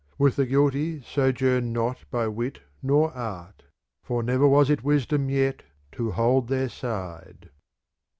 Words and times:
With 0.17 0.35
the 0.35 0.47
guilty 0.47 0.99
sojourn 1.03 1.73
not 1.73 2.05
by 2.09 2.27
wit 2.27 2.61
nor 2.81 3.13
art; 3.13 3.65
for 4.03 4.23
never 4.23 4.47
was 4.47 4.71
it 4.71 4.83
wisdom 4.83 5.29
yet 5.29 5.61
to 5.91 6.09
hold 6.09 6.47
their 6.47 6.69
side. 6.69 7.51